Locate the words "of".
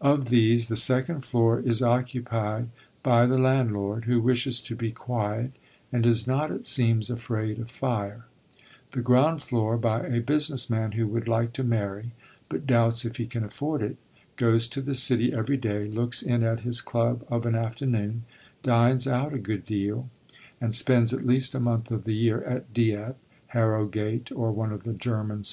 0.00-0.24, 7.60-7.70, 17.28-17.46, 21.92-22.02, 24.72-24.82